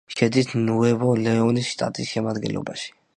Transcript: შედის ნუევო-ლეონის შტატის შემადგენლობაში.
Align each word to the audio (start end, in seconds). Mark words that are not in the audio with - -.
შედის 0.19 0.47
ნუევო-ლეონის 0.61 1.69
შტატის 1.75 2.09
შემადგენლობაში. 2.17 2.93